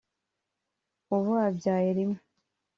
ubu 1.15 1.31
abyaye 1.47 1.89
rimwe 1.97 2.19